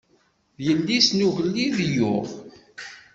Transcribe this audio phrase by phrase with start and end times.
[0.57, 2.27] D yelli-s n ugellid i yuɣ.